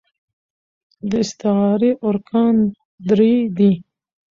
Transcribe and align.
د 1.09 1.11
استعارې 1.23 1.91
ارکان 2.07 2.55
درې 3.09 3.33
دي. 3.57 3.71